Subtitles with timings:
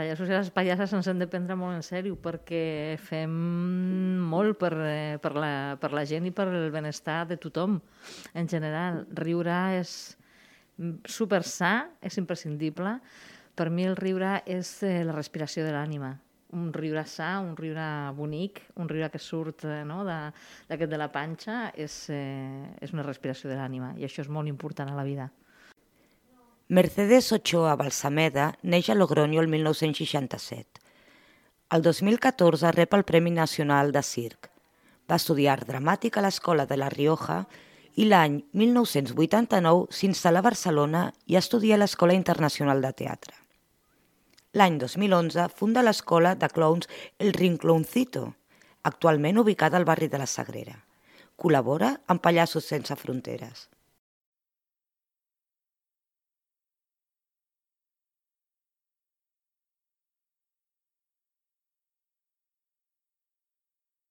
[0.00, 3.34] Pallassos i les pallasses ens hem de prendre molt en sèrio perquè fem
[4.30, 7.78] molt per, eh, per, la, per la gent i per el benestar de tothom
[8.34, 9.04] en general.
[9.20, 9.92] Riure és
[11.04, 12.96] super sa, és imprescindible.
[13.54, 16.14] Per mi el riure és eh, la respiració de l'ànima.
[16.56, 17.84] Un riure sa, un riure
[18.16, 20.32] bonic, un riure que surt eh, no, de-
[20.70, 24.48] d'aquest de la panxa és, eh, és una respiració de l'ànima i això és molt
[24.50, 25.28] important a la vida.
[26.70, 30.78] Mercedes Ochoa Balsameda neix a Logroño el 1967.
[31.74, 34.46] El 2014 rep el Premi Nacional de Circ.
[35.10, 37.40] Va estudiar dramàtic a l'Escola de La Rioja
[37.98, 43.34] i l'any 1989 s'instal·la a Barcelona i estudia a l'Escola Internacional de Teatre.
[44.54, 46.86] L'any 2011 funda l'escola de clowns
[47.18, 48.28] El Rincloncito,
[48.84, 50.78] actualment ubicada al barri de la Sagrera.
[51.34, 53.66] Col·labora amb Pallassos Sense Fronteres.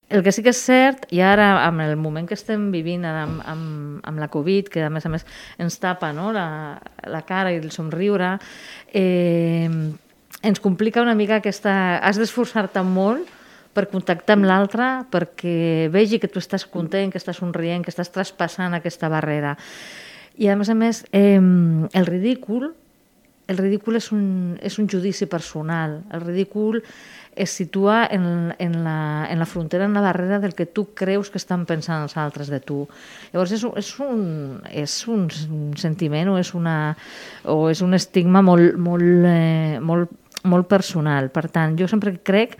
[0.09, 3.43] El que sí que és cert, i ara amb el moment que estem vivint amb,
[3.45, 5.25] amb, amb la Covid, que a més a més
[5.61, 6.31] ens tapa no?
[6.33, 8.31] la, la cara i el somriure,
[8.89, 9.69] eh,
[10.41, 11.99] ens complica una mica aquesta...
[12.01, 13.29] Has d'esforçar-te molt
[13.77, 18.09] per contactar amb l'altre, perquè vegi que tu estàs content, que estàs somrient, que estàs
[18.09, 19.53] traspassant aquesta barrera.
[20.41, 22.71] I a més a més, eh, el ridícul
[23.49, 24.25] el ridícul és un,
[24.61, 26.03] és un judici personal.
[26.13, 26.83] El ridícul
[27.33, 31.31] es situa en, en, la, en la frontera, en la barrera del que tu creus
[31.33, 32.83] que estan pensant els altres de tu.
[33.33, 34.21] Llavors és, és, un,
[34.69, 35.25] és un
[35.79, 36.93] sentiment o és, una,
[37.49, 40.13] o és un estigma molt, molt, eh, molt,
[40.45, 41.31] molt personal.
[41.33, 42.59] Per tant, jo sempre crec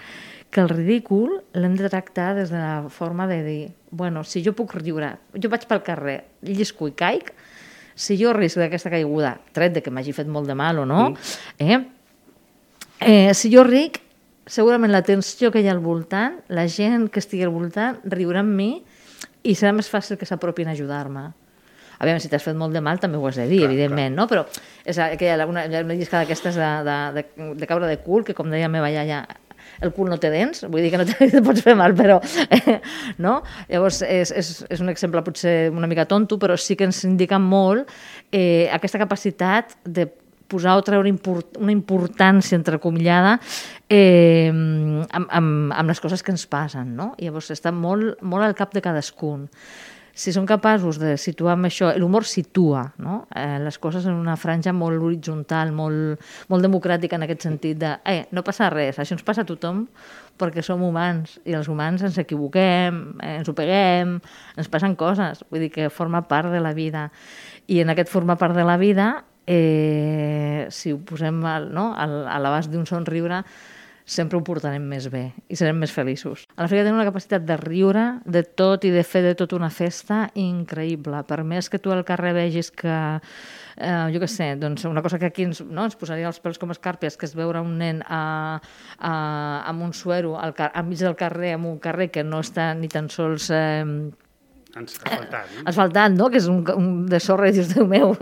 [0.50, 3.62] que el ridícul l'hem de tractar des de la forma de dir
[3.92, 7.34] bueno, si jo puc riure, jo vaig pel carrer, llisco i caic,
[8.00, 11.10] si jo risc d'aquesta caiguda, tret de que m'hagi fet molt de mal o no,
[11.60, 11.82] eh,
[13.04, 14.00] eh, si jo ric,
[14.50, 18.40] segurament la tensió que hi ha al voltant, la gent que estigui al voltant, riurà
[18.46, 18.72] amb mi
[19.44, 21.28] i serà més fàcil que s'apropin a ajudar-me.
[22.00, 24.16] A veure, si t'has fet molt de mal també ho has de dir, clar, evidentment,
[24.16, 24.24] clar.
[24.24, 24.28] no?
[24.32, 24.46] Però
[24.88, 28.48] és aquella, una, una lliscada d'aquestes de, de, de, de caure de cul, que com
[28.48, 29.26] deia la meva iaia,
[29.82, 32.20] el cul no té dents, vull dir que no te, te pots fer mal, però...
[33.20, 33.40] No?
[33.68, 37.40] Llavors, és, és, és un exemple potser una mica tonto, però sí que ens indica
[37.42, 37.90] molt
[38.32, 40.08] eh, aquesta capacitat de
[40.50, 43.36] posar o treure import, una importància entrecomillada
[43.92, 46.96] eh, amb, amb, amb les coses que ens passen.
[46.98, 47.12] No?
[47.22, 49.48] Llavors està molt, molt al cap de cadascun
[50.20, 53.22] si som capaços de situar amb això, l'humor situa no?
[53.32, 56.20] eh, les coses en una franja molt horitzontal, molt,
[56.52, 59.86] molt democràtica en aquest sentit de, eh, no passa res, això ens passa a tothom
[60.40, 64.18] perquè som humans i els humans ens equivoquem, eh, ens ho peguem,
[64.60, 67.08] ens passen coses, vull dir que forma part de la vida.
[67.72, 72.26] I en aquest formar part de la vida, eh, si ho posem al, no, al,
[72.28, 73.46] a l'abast d'un somriure,
[74.10, 76.46] sempre ho portarem més bé i serem més feliços.
[76.56, 79.70] A l'Àfrica tenim una capacitat de riure de tot i de fer de tot una
[79.74, 81.22] festa increïble.
[81.30, 82.96] Per més que tu al carrer vegis que,
[83.78, 86.58] eh, jo què sé, doncs una cosa que aquí ens, no, ens posaria els pèls
[86.58, 88.24] com escàrpies, que és veure un nen a,
[88.98, 89.14] a,
[89.70, 92.90] amb un suero al, car enmig del carrer, en un carrer que no està ni
[92.90, 93.52] tan sols...
[93.54, 93.86] Eh,
[94.80, 95.64] asfaltat, no?
[95.70, 96.28] asfaltat, no?
[96.30, 98.14] que és un, un de sorra i dius, Déu meu,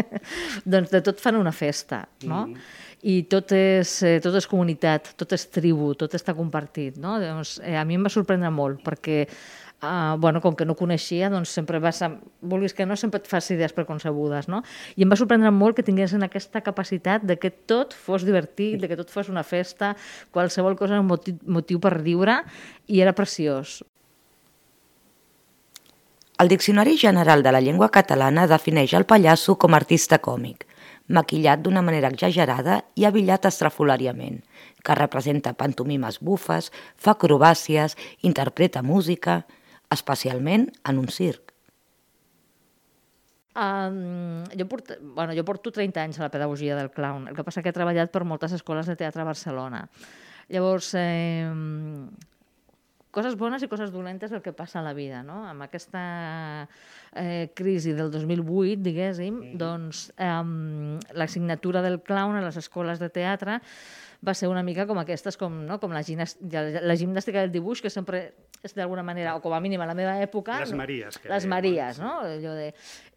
[0.72, 2.46] doncs de tot fan una festa, no?
[2.46, 2.84] Mm.
[3.02, 7.18] I tot és, eh, tot és comunitat, tot és tribu, tot està compartit, no?
[7.20, 9.26] Doncs, eh, a mi em va sorprendre molt, perquè
[9.82, 12.08] Uh, bueno, com que no coneixia, doncs sempre vas a,
[12.40, 14.62] vulguis que no, sempre et fas idees preconcebudes, no?
[14.96, 18.88] I em va sorprendre molt que tinguessin aquesta capacitat de que tot fos divertit, de
[18.88, 19.92] que tot fos una festa,
[20.32, 22.38] qualsevol cosa era un motiu, motiu per riure,
[22.88, 23.82] i era preciós.
[26.40, 30.64] El Diccionari General de la Llengua Catalana defineix el pallasso com a artista còmic,
[31.08, 34.42] maquillat d'una manera exagerada i abillat estrafolàriament,
[34.82, 39.44] que representa pantomimes bufes, fa acrobàcies, interpreta música,
[39.90, 41.52] especialment en un circ.
[43.56, 47.28] Um, jo, porto, bueno, jo porto 30 anys a la pedagogia del clown.
[47.30, 49.86] El que passa que he treballat per moltes escoles de teatre a Barcelona.
[50.52, 51.48] Llavors, eh,
[53.16, 55.42] coses bones i coses dolentes del que passa a la vida, no?
[55.48, 56.02] Amb aquesta
[57.16, 59.60] eh, crisi del 2008, diguéssim, mm.
[59.60, 60.32] doncs eh,
[61.16, 63.62] l'assignatura del clown a les escoles de teatre
[64.26, 65.78] va ser una mica com aquestes, com, no?
[65.80, 68.26] com la, gimnàstica, la gimnàstica del dibuix, que sempre
[68.64, 70.58] és d'alguna manera, o com a mínim a la meva època...
[70.62, 71.20] Les Maries.
[71.22, 72.16] Que les deia, Maries, no?
[72.24, 72.70] Allò de...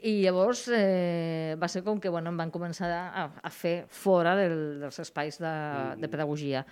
[0.05, 4.35] I llavors eh, va ser com que bueno, em van començar a, a fer fora
[4.37, 6.01] del, dels espais de, mm.
[6.03, 6.65] de pedagogia.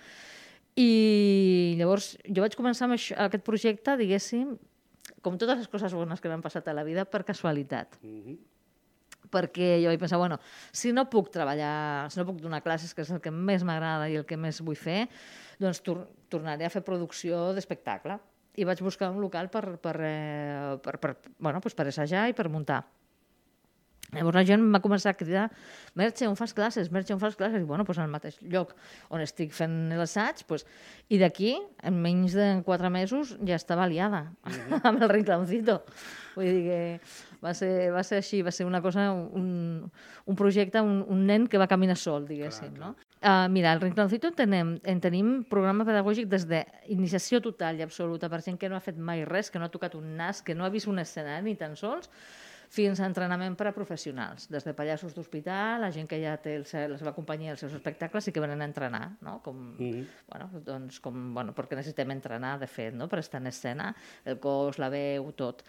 [0.78, 4.54] I llavors jo vaig començar amb això, aquest projecte, diguéssim,
[5.24, 7.98] com totes les coses bones que m'han passat a la vida, per casualitat.
[8.02, 8.38] Mm -hmm
[9.28, 10.38] perquè jo vaig pensar, bueno,
[10.72, 14.08] si no puc treballar, si no puc donar classes, que és el que més m'agrada
[14.08, 15.08] i el que més vull fer,
[15.60, 18.18] doncs tor tornaré a fer producció d'espectacle.
[18.58, 22.34] I vaig buscar un local per, per, eh, per, per, bueno, doncs per assajar i
[22.34, 22.82] per muntar.
[24.14, 25.48] Llavors la gent va començar a cridar
[25.98, 26.90] Merche, on fas classes?
[26.94, 27.60] Merche, on fas classes?
[27.60, 28.74] I bueno, doncs al mateix lloc
[29.10, 30.44] on estic fent l'assaig.
[30.48, 30.64] Doncs...
[31.12, 31.54] I d'aquí,
[31.88, 34.80] en menys de quatre mesos, ja estava aliada uh -huh.
[34.82, 35.82] amb el rincloncito.
[36.36, 37.00] Vull dir que
[37.42, 39.90] va ser, va ser així, va ser una cosa, un,
[40.24, 42.74] un projecte, un, un nen que va caminar sol, diguéssim.
[42.74, 42.88] Clar, clar.
[42.88, 43.08] No?
[43.18, 48.28] Uh, mira, al Rincloncito en tenim, en tenim programa pedagògic des d'iniciació total i absoluta
[48.30, 50.54] per gent que no ha fet mai res, que no ha tocat un nas, que
[50.54, 52.06] no ha vist un escenari ni tan sols,
[52.68, 56.58] fins a entrenament per a professionals, des de pallassos d'hospital, la gent que ja té
[56.58, 59.38] el, la seva companyia, els seus espectacles, i que venen a entrenar, no?
[59.42, 60.04] com, mm -hmm.
[60.28, 63.08] bueno, doncs, com, bueno, perquè necessitem entrenar, de fet, no?
[63.08, 63.94] per estar en escena,
[64.24, 65.64] el cos, la veu, tot.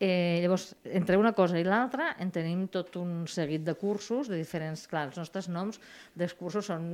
[0.00, 4.36] Eh, llavors, entre una cosa i l'altra, en tenim tot un seguit de cursos de
[4.38, 4.86] diferents...
[4.86, 5.80] Clar, els nostres noms
[6.14, 6.84] dels cursos són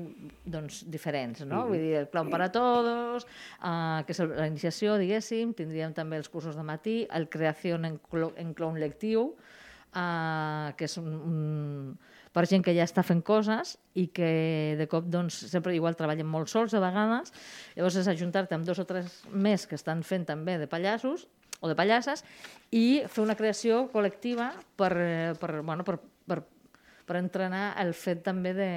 [0.44, 1.46] doncs, diferents, no?
[1.46, 1.68] Mm -hmm.
[1.68, 3.26] Vull dir, el Clown para Todos,
[3.62, 8.00] eh, que és la iniciació, diguéssim, tindríem també els cursos de matí, el Creació en,
[8.36, 9.34] en Clown Lectiu,
[9.94, 11.98] uh, que és un, un,
[12.34, 16.26] per gent que ja està fent coses i que de cop doncs, sempre igual treballen
[16.26, 17.32] molt sols a vegades,
[17.76, 21.28] llavors és ajuntar-te amb dos o tres més que estan fent també de pallassos
[21.60, 22.24] o de pallasses
[22.70, 26.42] i fer una creació col·lectiva per, eh, per, bueno, per, per
[27.04, 28.68] per entrenar el fet també de,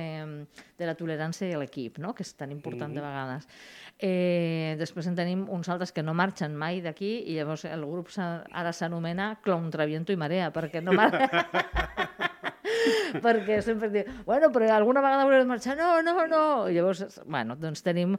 [0.78, 2.14] de la tolerància i l'equip, no?
[2.16, 3.02] que és tan important mm -hmm.
[3.02, 3.48] de vegades.
[4.00, 8.10] Eh, després en tenim uns altres que no marxen mai d'aquí i llavors el grup
[8.52, 11.30] ara s'anomena Clown, Traviento i Marea, perquè no marxa...
[13.26, 16.44] perquè sempre diu, bueno, però alguna vegada de marxar, no, no, no.
[16.70, 18.18] I llavors, bueno, doncs tenim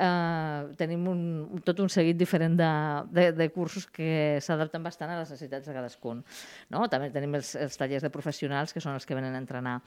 [0.00, 1.20] eh, tenim un,
[1.64, 2.70] tot un seguit diferent de,
[3.10, 6.24] de, de cursos que s'adapten bastant a les necessitats de cadascun.
[6.72, 6.86] No?
[6.92, 9.78] També tenim els, els tallers de professionals, que són els que venen a entrenar.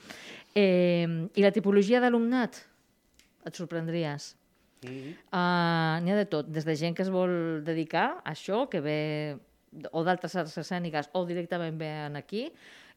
[0.56, 2.62] Eh, I la tipologia d'alumnat?
[3.44, 4.34] Et sorprendries.
[4.84, 5.14] Mm -hmm.
[5.32, 8.82] uh, N'hi ha de tot, des de gent que es vol dedicar a això, que
[8.82, 9.38] ve
[9.92, 12.48] o d'altres arts escèniques o directament ven aquí,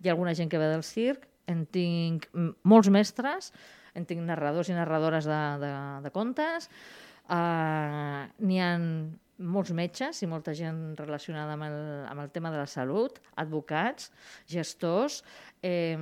[0.00, 2.26] hi ha alguna gent que ve del circ, en tinc
[2.66, 3.52] molts mestres,
[3.94, 5.74] en tinc narradors i narradores de, de,
[6.04, 6.68] de contes,
[7.26, 8.74] Uh, N'hi ha
[9.36, 14.12] molts metges i molta gent relacionada amb el, amb el tema de la salut, advocats,
[14.50, 15.22] gestors...
[15.62, 15.96] Eh,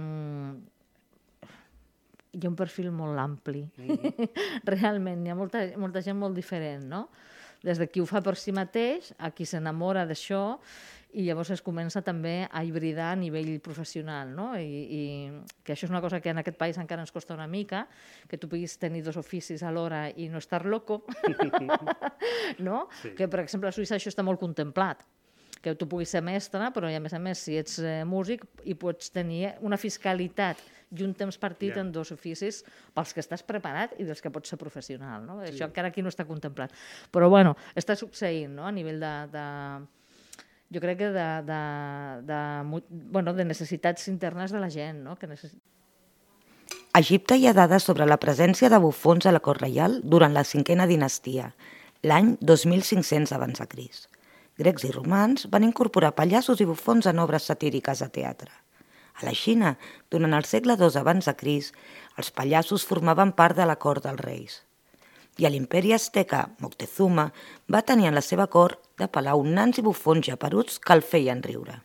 [2.35, 3.63] hi ha un perfil molt ampli.
[3.79, 4.29] Mm -hmm.
[4.75, 7.09] Realment, hi ha molta, molta gent molt diferent, no?
[7.65, 10.45] Des de qui ho fa per si mateix a qui s'enamora d'això
[11.15, 14.51] i llavors es comença també a hibridar a nivell professional, no?
[14.59, 15.03] I, i
[15.63, 17.85] que això és una cosa que en aquest país encara ens costa una mica,
[18.29, 21.05] que tu puguis tenir dos oficis alhora i no estar loco,
[22.67, 22.89] no?
[23.01, 23.15] Sí.
[23.15, 25.07] Que, per exemple, a Suïssa això està molt contemplat
[25.65, 28.75] que tu puguis ser mestre, però a més a més, si ets eh, músic, i
[28.77, 30.61] pots tenir una fiscalitat
[30.95, 31.83] i un temps partit yeah.
[31.83, 32.63] en dos oficis
[32.95, 35.25] pels que estàs preparat i dels que pots ser professional.
[35.27, 35.41] No?
[35.43, 35.53] Sí.
[35.53, 36.75] Això encara aquí no està contemplat.
[37.15, 38.67] Però bueno, està succeint no?
[38.69, 39.45] a nivell de, de,
[40.75, 41.61] jo crec que de, de,
[42.31, 42.41] de,
[42.89, 45.05] bueno, de necessitats internes de la gent.
[45.05, 45.19] No?
[45.21, 45.61] Que necessit...
[46.95, 50.35] A Egipte hi ha dades sobre la presència de bufons a la cort reial durant
[50.35, 51.51] la cinquena dinastia,
[52.07, 54.05] l'any 2500 abans de Cris.
[54.59, 58.53] Grecs i romans van incorporar pallassos i bufons en obres satíriques a teatre.
[59.15, 59.77] A la Xina,
[60.11, 61.73] durant el segle II abans de Cris,
[62.19, 64.63] els pallassos formaven part de la cort dels reis
[65.39, 67.25] i a l'imperi azteca Moctezuma
[67.75, 71.43] va tenir en la seva cort de palau nans i bufons japeruts que el feien
[71.43, 71.81] riure.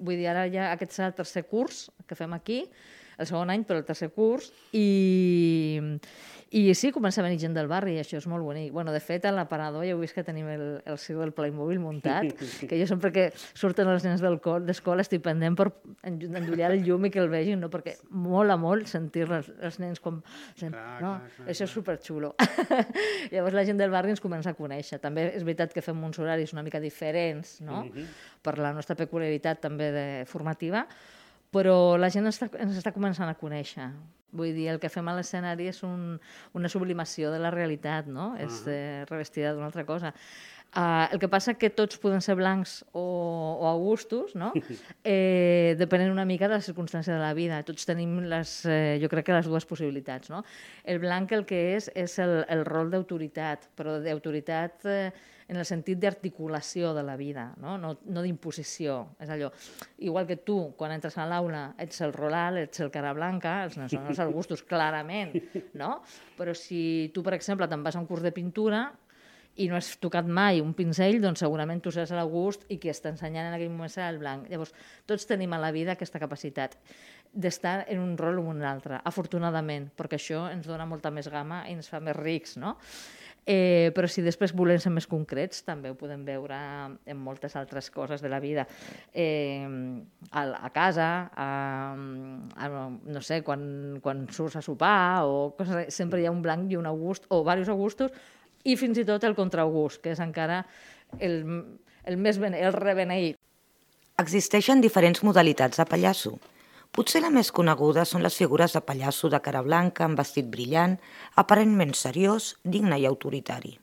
[0.00, 2.62] Vull dir, ara ja aquest serà el tercer curs que fem aquí,
[3.20, 5.78] el segon any, però el tercer curs, i,
[6.50, 8.72] i sí, comença a venir gent del barri, i això és molt bonic.
[8.74, 11.78] Bueno, de fet, a l'aparador ja heu vist que tenim el, el seu del Playmobil
[11.78, 12.26] muntat,
[12.66, 14.24] que jo sempre que surten els nens
[14.66, 15.68] d'escola estic pendent per
[16.02, 17.70] en- endollar el llum i que el vegin, no?
[17.70, 20.18] perquè mola molt sentir els, els nens com...
[20.58, 21.12] Clar, Clar, no?
[21.20, 22.32] clar, clar, Això és superxulo.
[23.34, 24.98] Llavors la gent del barri ens comença a conèixer.
[25.02, 27.84] També és veritat que fem uns horaris una mica diferents, no?
[28.42, 30.86] per la nostra peculiaritat també de formativa,
[31.50, 33.90] però la gent està, ens està començant a conèixer.
[34.30, 36.14] Vull dir, el que fem a l'escenari és un,
[36.54, 38.30] una sublimació de la realitat, no?
[38.30, 38.46] Uh -huh.
[38.46, 40.14] És eh, revestida d'una altra cosa.
[40.70, 43.02] Uh, el que passa que tots poden ser blancs o,
[43.58, 44.52] o augustos, no?
[45.02, 47.58] eh, depenent una mica de la circumstància de la vida.
[47.66, 50.30] Tots tenim, les, eh, jo crec que les dues possibilitats.
[50.30, 50.44] No?
[50.84, 55.10] El blanc el que és és el, el rol d'autoritat, però d'autoritat eh,
[55.50, 59.00] en el sentit d'articulació de la vida, no, no, no d'imposició.
[59.18, 59.50] És allò,
[60.06, 63.74] igual que tu, quan entres a l'aula, ets el Rolal, ets el cara blanca, els
[63.80, 65.34] nens són els Augustos, clarament,
[65.74, 65.96] no?
[66.38, 68.86] Però si tu, per exemple, te'n vas a un curs de pintura
[69.58, 73.10] i no has tocat mai un pinzell, doncs segurament tu seràs l'August i qui està
[73.10, 74.46] ensenyant en aquell moment serà el blanc.
[74.52, 74.70] Llavors,
[75.10, 76.78] tots tenim a la vida aquesta capacitat
[77.32, 81.28] d'estar en un rol o en un altre, afortunadament, perquè això ens dona molta més
[81.30, 82.76] gamma i ens fa més rics, no?
[83.50, 87.88] Eh, però si després volem ser més concrets, també ho podem veure en moltes altres
[87.90, 88.62] coses de la vida.
[89.10, 89.66] Eh,
[90.30, 91.48] a, a casa, a,
[92.54, 92.68] a,
[93.16, 96.78] no sé, quan, quan surts a sopar, o coses, sempre hi ha un blanc i
[96.78, 98.14] un august, o diversos augustos,
[98.62, 100.62] i fins i tot el contraaugust, que és encara
[101.18, 101.42] el,
[102.06, 103.40] el més bene, el rebeneït.
[104.22, 106.36] Existeixen diferents modalitats de pallasso.
[106.90, 110.96] Potser la més coneguda són les figures de pallasso de cara blanca amb vestit brillant,
[111.42, 113.76] aparentment seriós, digne i autoritari.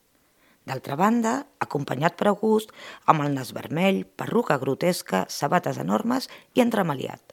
[0.67, 2.73] D'altra banda, acompanyat per August,
[3.07, 7.31] amb el nas vermell, perruca grotesca, sabates enormes i entremaliat.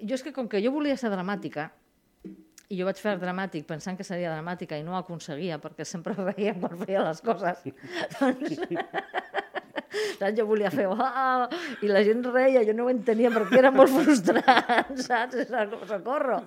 [0.00, 1.68] Jo és que com que jo volia ser dramàtica,
[2.72, 6.16] i jo vaig fer dramàtic pensant que seria dramàtica i no ho aconseguia perquè sempre
[6.18, 7.62] reia quan feia les coses,
[8.16, 8.56] doncs...
[10.18, 10.34] saps?
[10.38, 11.46] Jo volia fer oh!
[11.82, 15.46] i la gent reia, jo no ho entenia perquè era molt frustrant, saps?
[15.88, 16.40] Socorro.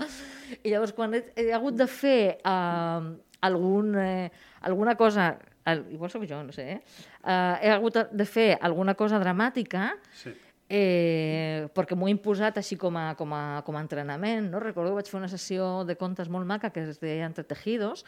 [0.63, 3.09] I llavors quan he, he hagut de fer uh,
[3.45, 4.29] algun, eh,
[4.67, 5.31] alguna cosa,
[5.69, 7.07] el, igual sóc jo, no sé, eh?
[7.23, 10.33] uh, he hagut de fer alguna cosa dramàtica, Sí.
[10.69, 14.51] eh, perquè m'ho he imposat així com a, com, a, com a entrenament.
[14.51, 14.59] No?
[14.61, 18.05] Recordo que vaig fer una sessió de contes molt maca que es deia Entre Tejidos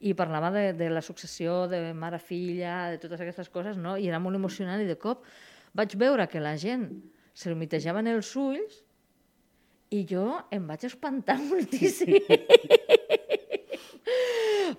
[0.00, 3.98] i parlava de, de la successió de mare-filla, de totes aquestes coses, no?
[4.00, 5.26] i era molt emocionant i de cop
[5.76, 6.88] vaig veure que la gent
[7.36, 8.80] se li mitejaven els ulls
[9.94, 12.16] i jo em vaig espantar moltíssim.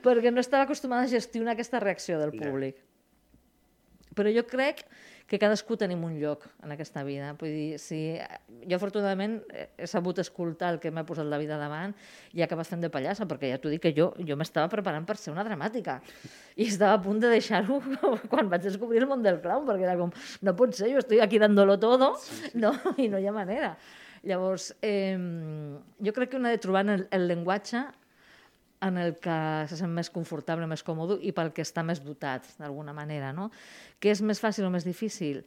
[0.02, 2.80] perquè no estava acostumada a gestionar aquesta reacció del públic.
[4.16, 7.32] Però jo crec que cadascú tenim un lloc en aquesta vida.
[7.40, 8.00] Vull dir, si...
[8.66, 11.94] Jo, afortunadament, he sabut escoltar el que m'ha posat la vida davant
[12.36, 15.08] i he acabat fent de pallassa, perquè ja t'ho dic que jo, jo m'estava preparant
[15.08, 16.00] per ser una dramàtica.
[16.58, 17.80] I estava a punt de deixar-ho
[18.34, 20.12] quan vaig descobrir el món del clown, perquè era com,
[20.42, 22.14] no pot ser, jo estic aquí dándolo todo,
[22.54, 22.76] no?
[22.98, 23.76] i no hi ha manera.
[24.28, 25.18] Llavors, eh,
[25.98, 27.88] jo crec que una de trobar el, el llenguatge
[28.82, 29.38] en el que
[29.70, 33.52] se sent més confortable, més còmode i pel que està més dotat, d'alguna manera, no?
[34.02, 35.44] Què és més fàcil o més difícil?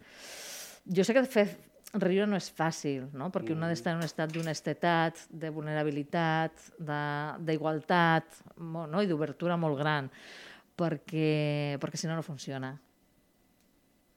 [0.87, 1.49] Jo sé que fer
[1.95, 3.29] riure no és fàcil, no?
[3.31, 9.03] perquè un ha d'estar en un estat d'honestetat, de vulnerabilitat, de- d'igualtat no?
[9.03, 10.11] i d'obertura molt gran,
[10.77, 12.73] perquè, perquè si no, no funciona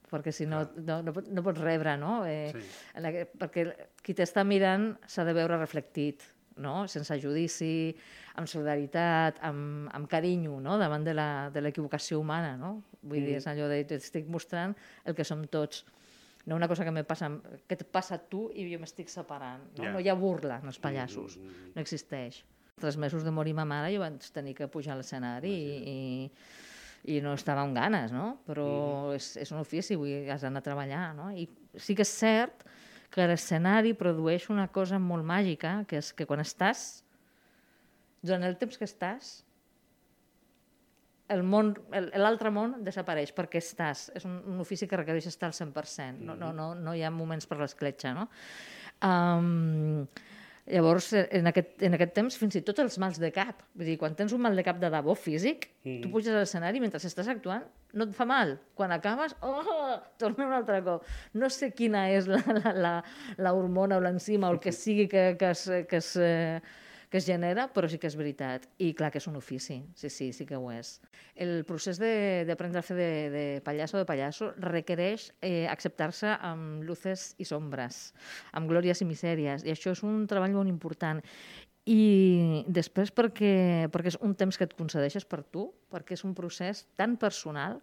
[0.08, 2.22] perquè si no, no, no, no pots rebre, no?
[2.24, 2.62] Eh, Sí.
[2.96, 3.64] aquest, perquè
[4.02, 6.22] qui t'està mirant s'ha de veure reflectit,
[6.62, 6.86] no?
[6.90, 7.94] sense judici,
[8.38, 10.78] amb solidaritat, amb, amb carinyo, no?
[10.80, 12.56] davant de l'equivocació humana.
[12.60, 12.78] No?
[13.02, 15.84] Vull dir, és allò de t'estic mostrant el que som tots.
[16.48, 17.28] No una cosa que, me passa,
[17.68, 19.66] que et passa a tu i jo m'estic separant.
[19.76, 19.84] No?
[19.84, 19.92] Ja.
[19.92, 22.42] no hi ha burla en els pallassos, no existeix.
[22.78, 27.16] Tres mesos de morir ma mare jo vaig tenir que pujar a l'escenari i, i,
[27.16, 28.36] i no estava amb ganes, no?
[28.46, 28.68] però
[29.16, 31.08] és, és un ofici, vull has d'anar a treballar.
[31.18, 31.32] No?
[31.34, 32.64] I sí que és cert
[33.14, 37.02] que l'escenari produeix una cosa molt màgica, que és que quan estàs,
[38.22, 39.38] durant el temps que estàs,
[41.28, 44.08] el món, l'altre món desapareix perquè estàs.
[44.16, 46.24] És un, un ofici que requereix estar al 100%.
[46.24, 48.28] No, no, no, no hi ha moments per l'escletxa, no?
[49.04, 50.06] Um,
[50.70, 53.62] llavors, en aquest, en aquest temps, fins i tot els mals de cap.
[53.78, 56.00] Vull dir, quan tens un mal de cap de debò físic, mm.
[56.04, 57.64] tu puges a l'escenari mentre estàs actuant,
[57.96, 58.56] no et fa mal.
[58.78, 61.06] Quan acabes, oh, torna un altre cop.
[61.38, 62.92] No sé quina és la, la, la,
[63.38, 66.60] la hormona o l'enzima o el que sigui que, que, es, que, es, eh,
[67.10, 68.66] que es genera, però sí que és veritat.
[68.82, 70.98] I clar que és un ofici, sí, sí, sí que ho és.
[71.34, 76.84] El procés d'aprendre a fer de, de pallasso o de pallasso requereix eh, acceptar-se amb
[76.84, 78.12] luces i sombres,
[78.52, 81.22] amb glòries i misèries, i això és un treball molt important.
[81.88, 86.34] I després perquè, perquè és un temps que et concedeixes per tu, perquè és un
[86.36, 87.80] procés tan personal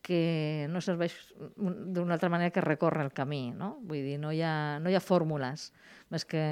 [0.00, 3.74] que no serveix d'una altra manera que recórrer el camí, no?
[3.84, 5.68] Vull dir, no hi ha, no hi ha fórmules,
[6.08, 6.42] més que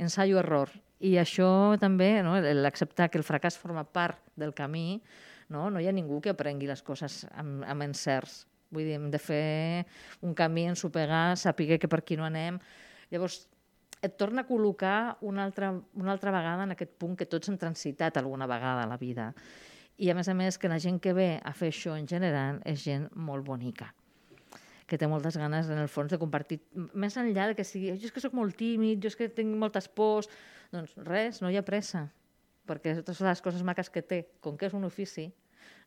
[0.00, 0.72] ensaio-error.
[1.04, 2.38] I això també, no?
[2.40, 5.02] l'acceptar que el fracàs forma part del camí,
[5.52, 5.68] no?
[5.70, 8.46] no hi ha ningú que aprengui les coses amb, amb encerts.
[8.72, 9.84] Vull dir, hem de fer
[10.26, 12.58] un camí, ensopegar, saber que per aquí no anem.
[13.12, 13.44] Llavors,
[14.02, 17.56] et torna a col·locar una altra, una altra vegada en aquest punt que tots hem
[17.60, 19.32] transitat alguna vegada a la vida
[19.96, 22.60] i a més a més que la gent que ve a fer això en general
[22.68, 23.92] és gent molt bonica
[24.86, 26.60] que té moltes ganes en el fons de compartir,
[26.94, 29.56] més enllà de que sigui, jo és que sóc molt tímid, jo és que tinc
[29.58, 30.28] moltes pors,
[30.72, 32.06] doncs res, no hi ha pressa,
[32.66, 35.28] perquè totes les coses maques que té, com que és un ofici,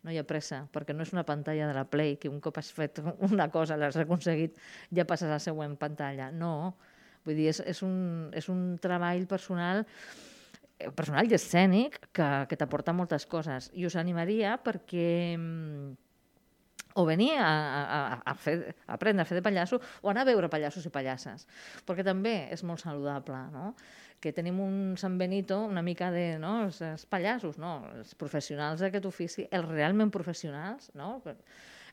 [0.03, 2.57] no hi ha pressa, perquè no és una pantalla de la Play, que un cop
[2.61, 4.57] has fet una cosa, l'has aconseguit,
[4.95, 6.31] ja passes a la següent pantalla.
[6.31, 6.75] No,
[7.25, 9.85] vull dir, és, és, un, és un treball personal
[10.95, 13.67] personal i escènic que, que t'aporta moltes coses.
[13.75, 15.89] I us animaria perquè mm,
[16.95, 20.29] o venir a, a, a, fer, a aprendre a fer de pallasso o anar a
[20.31, 21.45] veure pallassos i pallasses,
[21.87, 23.73] perquè també és molt saludable, no?
[24.19, 26.65] Que tenim un San Benito una mica de, no?
[26.65, 27.79] els, els pallassos, no?
[27.95, 31.17] els professionals d'aquest ofici, els realment professionals, no?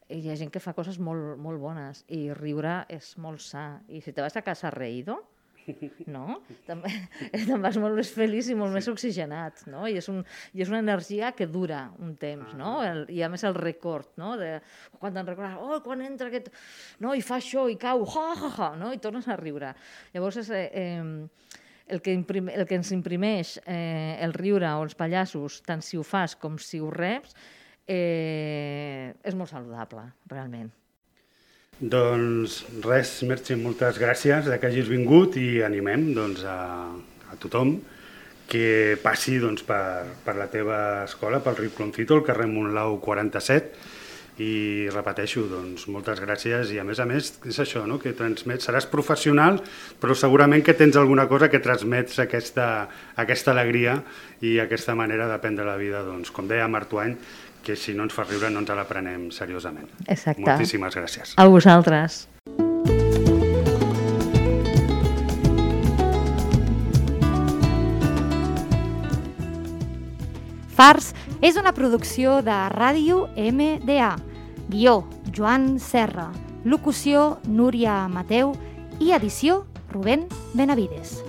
[0.06, 3.80] I hi ha gent que fa coses molt, molt bones i riure és molt sa.
[3.90, 5.18] I si te vas a casa reído,
[6.06, 6.40] no?
[6.66, 6.82] Te'n
[7.32, 8.76] te vas molt més feliç i molt sí.
[8.78, 9.86] més oxigenat, no?
[9.90, 10.22] I és, un,
[10.54, 12.58] I és una energia que dura un temps, ah.
[12.60, 12.72] no?
[12.86, 14.34] El, I a més el record, no?
[14.40, 14.56] De,
[15.00, 16.52] quan te'n recordes, oh, quan entra aquest...
[17.02, 18.92] No, i fa això, i cau, ha, ha, ha, no?
[18.94, 19.74] I tornes a riure.
[20.14, 24.86] Llavors, és, eh, eh, el que, imprim, el que ens imprimeix eh, el riure o
[24.86, 27.36] els pallassos, tant si ho fas com si ho reps,
[27.86, 30.72] eh, és molt saludable, realment.
[31.76, 36.88] Doncs res, Merche, moltes gràcies que hagis vingut i animem doncs, a,
[37.28, 37.76] a tothom
[38.48, 43.74] que passi doncs, per, per la teva escola, pel Riu Cloncito, al carrer Montlau 47,
[44.42, 47.96] i repeteixo, doncs, moltes gràcies i a més a més és això, no?
[48.02, 49.62] que transmets, seràs professional
[50.00, 53.96] però segurament que tens alguna cosa que transmets aquesta, aquesta alegria
[54.44, 57.16] i aquesta manera d'aprendre la vida, doncs, com deia Martuany,
[57.64, 59.88] que si no ens fa riure no ens la prenem seriosament.
[60.06, 60.44] Exacte.
[60.44, 61.34] Moltíssimes gràcies.
[61.40, 62.26] A vosaltres.
[70.76, 71.14] Fars
[71.46, 74.16] és una producció de Ràdio MDA.
[74.66, 74.96] Guió,
[75.30, 76.32] Joan Serra.
[76.64, 78.56] Locució, Núria Mateu.
[78.98, 80.26] I edició, Rubén
[80.58, 81.20] Benavides.